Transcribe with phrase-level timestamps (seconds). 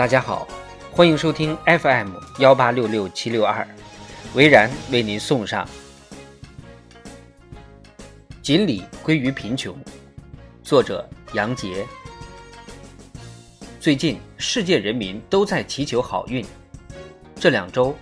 [0.00, 0.48] 大家好，
[0.90, 3.68] 欢迎收听 FM 幺八六六七六二，
[4.32, 5.62] 维然为您送上
[8.40, 9.74] 《锦鲤归于贫穷》，
[10.62, 11.86] 作者杨杰。
[13.78, 16.42] 最近，世界人民都在祈求好运。
[17.38, 17.94] 这两周，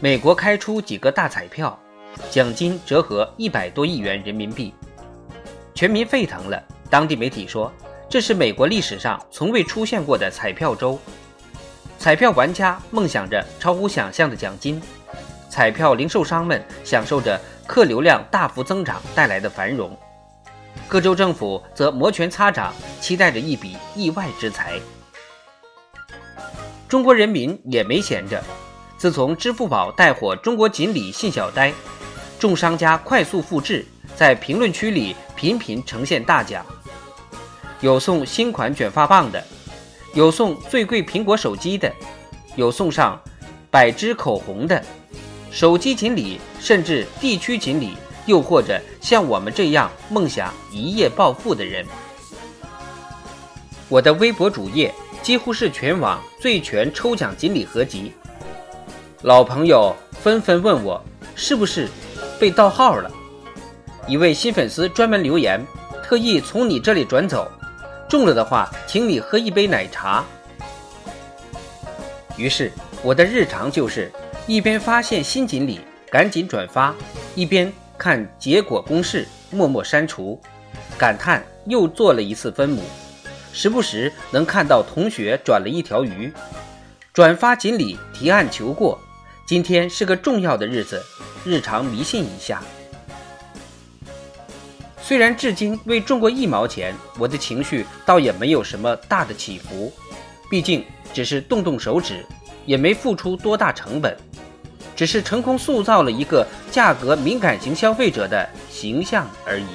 [0.00, 1.78] 美国开出几个大彩票，
[2.30, 4.72] 奖金折合一百多亿元人民币，
[5.74, 6.64] 全民沸腾了。
[6.88, 7.70] 当地媒体说，
[8.08, 10.98] 这是美国历史上从未出现过的彩票周。
[12.02, 14.82] 彩票玩家梦想着超乎想象的奖金，
[15.48, 19.96] 彩票零售商们享受着客流量大幅增长带来的繁荣，
[20.88, 24.80] 各州政府则摩拳擦掌，期待着一笔意外之财。
[26.88, 28.42] 中国人民也没闲着，
[28.98, 31.72] 自从支付宝带火中国锦鲤信小呆，
[32.36, 36.66] 众商家快速复制，在评论区里频频呈现大奖，
[37.80, 39.40] 有送新款卷发棒的。
[40.14, 41.90] 有送最贵苹果手机的，
[42.56, 43.20] 有送上
[43.70, 44.82] 百支口红的，
[45.50, 47.96] 手机锦鲤，甚至地区锦鲤，
[48.26, 51.86] 又或者像我们这样梦想一夜暴富的人。
[53.88, 58.12] 我的微博主页几乎是全网最全抽奖锦鲤合集，
[59.22, 61.02] 老朋友纷纷问我
[61.34, 61.88] 是不是
[62.38, 63.10] 被盗号了。
[64.06, 65.64] 一位新粉丝专门留言，
[66.02, 67.50] 特意从你这里转走。
[68.12, 70.22] 中了的话，请你喝一杯奶茶。
[72.36, 72.70] 于是
[73.02, 74.12] 我的日常就是
[74.46, 76.94] 一边发现新锦鲤，赶紧转发，
[77.34, 80.38] 一边看结果公式，默默删除，
[80.98, 82.82] 感叹又做了一次分母。
[83.50, 86.30] 时不时能看到同学转了一条鱼，
[87.14, 89.00] 转发锦鲤提案求过。
[89.46, 91.02] 今天是个重要的日子，
[91.46, 92.62] 日常迷信一下。
[95.04, 99.92] 虽然至今未中过一毛钱，我的情绪倒也没有什么大的起伏，
[100.48, 102.24] 毕竟只是动动手指，
[102.64, 104.16] 也没付出多大成本，
[104.94, 109.66] 只是成功塑造了一个价格敏感型消费者的形象而已。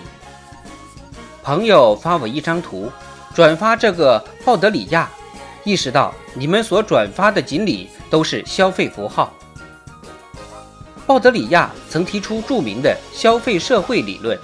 [1.44, 2.90] 朋友发我一张图，
[3.35, 5.09] 转发这个鲍德里亚，
[5.66, 9.34] 意识到你们所转发的锦鲤都是消费符号。
[11.06, 14.38] 鲍德里亚曾提出著名的消费社会理论。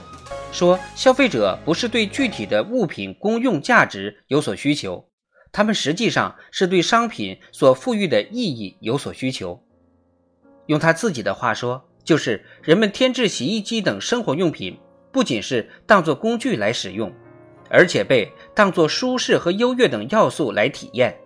[0.54, 5.10] 说消费者不是对具体的物品功用价值有所需求，
[5.52, 9.60] 他们实际上是对商品所赋予的意义有所需求。
[10.68, 14.78] 用他自己的话说，就是人们添置洗衣机等生活用品，
[15.12, 17.12] 不仅是当作工具来使用，
[17.68, 21.18] 而且被当作舒适和优越等要素来体验，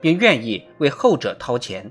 [0.00, 1.88] 并愿意为后者掏钱。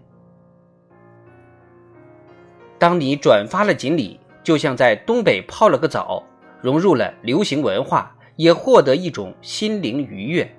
[2.77, 6.21] 当你转发了锦鲤，就像在东北泡了个澡。
[6.61, 10.49] 融入了流行文化，也获得一种心灵愉悦。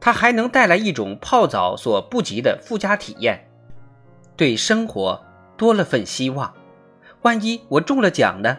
[0.00, 3.48] 它还能带来一种泡澡所不及的附加体验，
[4.36, 5.24] 对生活
[5.56, 6.52] 多了份希望。
[7.22, 8.58] 万一我中了奖呢？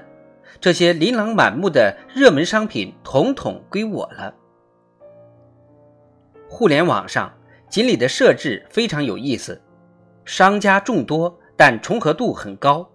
[0.61, 4.33] 这些琳琅满目的热门商品统统归我了。
[6.47, 7.33] 互联网上
[7.67, 9.61] 锦鲤的设置非常有意思，
[10.23, 12.87] 商家众多，但重合度很高。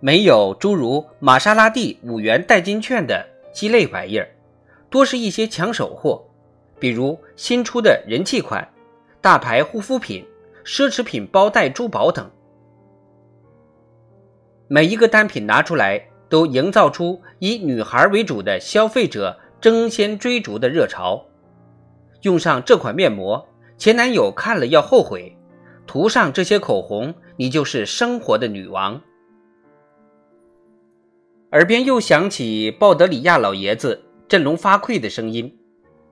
[0.00, 4.28] 没有诸如玛莎拉蒂五元代金券的鸡肋玩意儿，
[4.90, 6.22] 多是一些抢手货，
[6.78, 8.66] 比如新出的人气款、
[9.20, 10.24] 大牌护肤品、
[10.64, 12.30] 奢侈品包袋珠宝等。
[14.68, 21.24] 每一个单品拿出来，都营造出以女孩为主的消费者争先追逐的热潮。
[22.22, 23.48] 用上这款面膜，
[23.78, 25.32] 前男友看了要后悔；
[25.86, 29.00] 涂上这些口红，你就是生活的女王。
[31.56, 35.58] 耳边又响起鲍德里亚老爷子振聋发聩的声音。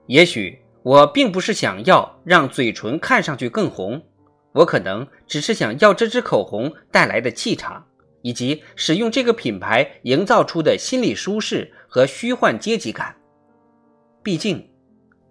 [0.07, 4.03] 也许我并不是想要让嘴唇看上去更红，
[4.53, 7.87] 我可能只是想要这支口红带来的气场，
[8.23, 13.15] 以及使用这个品牌营造出的心理舒适和虚幻阶级感。
[14.23, 14.67] 毕竟，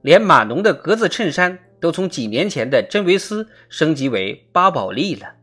[0.04, 5.38] 连码农的格子衬衫都从几年前的真维斯升级为巴宝莉了。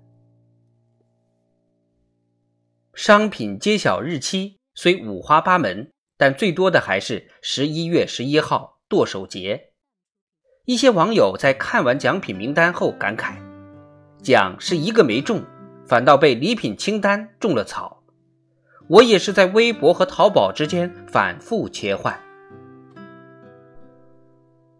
[2.94, 9.70] 商品揭晓日期虽五花八门，但最多的还是十一月十一号剁手节。
[10.66, 13.34] 一些网友在看完奖品名单后感慨
[14.22, 15.42] ：“奖是一个没中，
[15.86, 18.02] 反倒被礼品清单种了草。”
[18.88, 22.18] 我也是在微博和淘宝之间反复切换。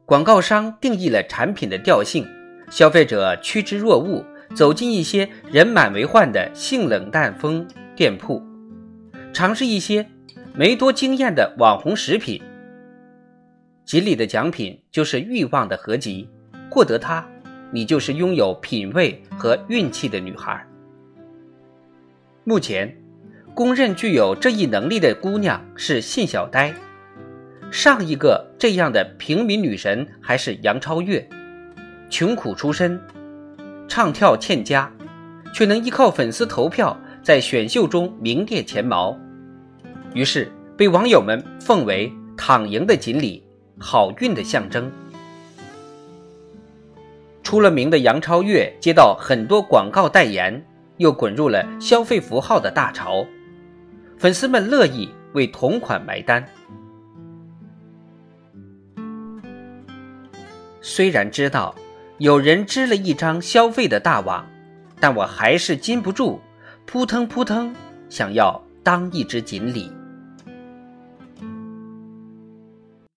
[0.05, 2.27] 广告商定义了产品的调性，
[2.71, 4.25] 消费者趋之若鹜，
[4.57, 7.67] 走进一些人满为患的性冷淡风。
[7.95, 8.43] 店铺
[9.41, 10.07] 尝试一些
[10.55, 12.43] 没多经验的网红食品。
[13.87, 16.29] 锦鲤的奖品就是欲望的合集，
[16.71, 17.27] 获得它
[17.73, 20.63] 你就是拥有品味和运气的女孩。
[22.45, 22.95] 目前，
[23.55, 26.75] 公认具有这一能力的姑娘是信小呆，
[27.71, 31.27] 上一个这样的平民女神还是杨超越，
[32.11, 33.01] 穷苦出身，
[33.89, 34.93] 唱跳欠佳，
[35.55, 39.19] 却能依靠粉丝投票在选秀中名列前茅，
[40.15, 43.43] 于是被网友们奉为躺赢的锦鲤，
[43.79, 44.91] 好运的象征。
[47.43, 50.65] 出了名的杨超越接到很多广告代言。
[51.01, 53.25] 又滚入了消费符号的大潮，
[54.19, 56.47] 粉丝们乐意为同款买单。
[60.83, 61.75] 虽然知道
[62.19, 64.47] 有人织了一张消费的大网，
[65.01, 66.39] 但我还是禁不住
[66.85, 67.75] 扑腾扑腾，
[68.11, 69.91] 想要当一只锦鲤。